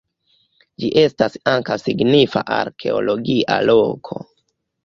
[0.83, 4.19] Ĝi estas ankaŭ signifa arkeologia loko.